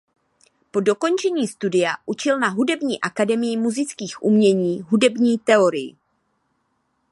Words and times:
Po 0.71 0.79
dokončení 0.79 1.47
studia 1.47 1.91
učil 2.05 2.39
na 2.39 2.47
Hudební 2.49 3.01
Akademie 3.01 3.57
múzických 3.57 4.23
umění 4.23 4.81
hudební 4.81 5.37
teorii. 5.37 5.95